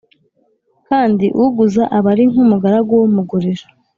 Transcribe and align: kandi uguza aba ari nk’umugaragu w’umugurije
kandi 0.87 1.25
uguza 1.43 1.83
aba 1.97 2.09
ari 2.13 2.23
nk’umugaragu 2.31 2.91
w’umugurije 2.99 3.65